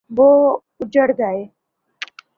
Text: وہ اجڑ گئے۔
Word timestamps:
وہ 0.09 0.57
اجڑ 0.79 1.07
گئے۔ 1.17 1.45